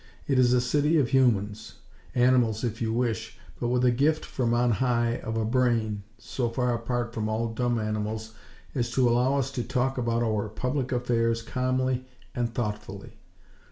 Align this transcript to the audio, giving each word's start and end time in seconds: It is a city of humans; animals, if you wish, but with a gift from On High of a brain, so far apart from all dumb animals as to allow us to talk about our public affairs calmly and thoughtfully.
It 0.25 0.39
is 0.39 0.51
a 0.51 0.59
city 0.61 0.97
of 0.97 1.09
humans; 1.09 1.75
animals, 2.15 2.63
if 2.63 2.81
you 2.81 2.91
wish, 2.91 3.37
but 3.59 3.67
with 3.67 3.85
a 3.85 3.91
gift 3.91 4.25
from 4.25 4.51
On 4.51 4.71
High 4.71 5.19
of 5.23 5.37
a 5.37 5.45
brain, 5.45 6.01
so 6.17 6.49
far 6.49 6.73
apart 6.73 7.13
from 7.13 7.29
all 7.29 7.53
dumb 7.53 7.77
animals 7.77 8.33
as 8.73 8.89
to 8.93 9.07
allow 9.07 9.37
us 9.37 9.51
to 9.51 9.63
talk 9.63 9.99
about 9.99 10.23
our 10.23 10.49
public 10.49 10.91
affairs 10.91 11.43
calmly 11.43 12.03
and 12.33 12.51
thoughtfully. 12.55 13.19